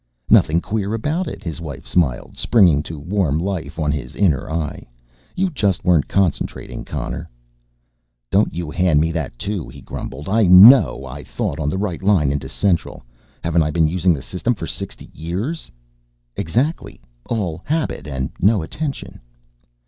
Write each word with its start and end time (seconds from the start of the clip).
"Nothing 0.31 0.61
queer 0.61 0.95
about 0.95 1.27
it," 1.27 1.43
his 1.43 1.61
wife 1.61 1.85
smiled, 1.85 2.35
springing 2.35 2.81
to 2.81 2.97
warm 2.97 3.37
life 3.37 3.77
on 3.77 3.91
his 3.91 4.15
inner 4.15 4.49
eye. 4.49 4.87
"You 5.35 5.51
just 5.51 5.85
weren't 5.85 6.07
concentrating, 6.07 6.83
Connor." 6.83 7.29
"Don't 8.31 8.51
you 8.51 8.71
hand 8.71 8.99
me 8.99 9.11
that 9.11 9.37
too," 9.37 9.69
he 9.69 9.79
grumbled. 9.79 10.27
"I 10.27 10.47
know 10.47 11.05
I 11.05 11.23
thought 11.23 11.59
on 11.59 11.69
the 11.69 11.77
right 11.77 12.01
line 12.01 12.31
into 12.31 12.49
Central. 12.49 13.03
Haven't 13.43 13.61
I 13.61 13.69
been 13.69 13.87
using 13.87 14.15
the 14.15 14.23
System 14.23 14.55
for 14.55 14.65
sixty 14.65 15.11
years?" 15.13 15.69
"Exactly 16.35 16.99
all 17.27 17.61
habit 17.65 18.07
and 18.07 18.31
no 18.39 18.63
attention." 18.63 19.19